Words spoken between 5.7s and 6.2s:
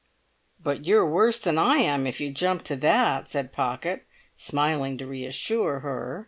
her.